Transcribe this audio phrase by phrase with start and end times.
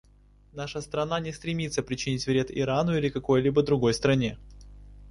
[0.53, 4.39] Наша страна не стремится причинить вред Ирану или какой-либо другой стране.